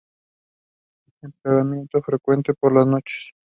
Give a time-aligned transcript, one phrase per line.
[1.21, 3.33] Empeoramiento frecuente por las noches.